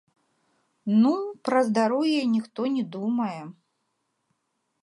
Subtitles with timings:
[1.01, 1.11] Ну,
[1.49, 3.39] пра здароўе ніхто не думае.